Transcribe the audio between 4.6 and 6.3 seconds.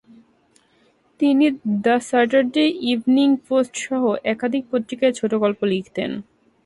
পত্রিকায় ছোটগল্প লিখতেন।